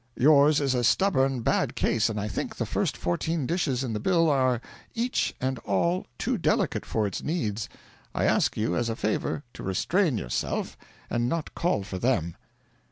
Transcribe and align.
Yours 0.17 0.59
is 0.59 0.73
a 0.73 0.83
stubborn, 0.83 1.41
bad 1.41 1.75
case, 1.75 2.09
and 2.09 2.19
I 2.19 2.27
think 2.27 2.55
the 2.55 2.65
first 2.65 2.97
fourteen 2.97 3.45
dishes 3.45 3.83
in 3.83 3.93
the 3.93 3.99
bill 3.99 4.31
are 4.31 4.59
each 4.95 5.35
and 5.39 5.59
all 5.59 6.07
too 6.17 6.39
delicate 6.39 6.87
for 6.87 7.05
its 7.05 7.21
needs. 7.21 7.69
I 8.15 8.25
ask 8.25 8.57
you 8.57 8.75
as 8.75 8.89
a 8.89 8.95
favour 8.95 9.43
to 9.53 9.61
restrain 9.61 10.17
yourself 10.17 10.75
and 11.07 11.29
not 11.29 11.53
call 11.53 11.83
for 11.83 11.99
them.' 11.99 12.35